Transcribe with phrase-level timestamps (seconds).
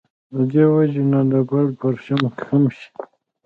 [0.33, 1.19] د دې وجې نه
[1.49, 2.89] بلډ پرېشر کم شي